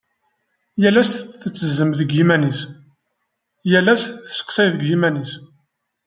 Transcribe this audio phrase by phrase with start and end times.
[0.81, 2.59] Yal ass tettezzem deg yiman-is,
[3.71, 5.31] yal ass testeqsay deg yiman-is.